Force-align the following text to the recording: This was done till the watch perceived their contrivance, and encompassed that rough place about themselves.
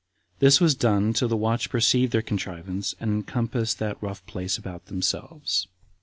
This 0.39 0.59
was 0.59 0.73
done 0.73 1.13
till 1.13 1.27
the 1.27 1.37
watch 1.37 1.69
perceived 1.69 2.11
their 2.11 2.23
contrivance, 2.23 2.95
and 2.99 3.11
encompassed 3.11 3.77
that 3.77 4.01
rough 4.01 4.25
place 4.25 4.57
about 4.57 4.87
themselves. 4.87 5.67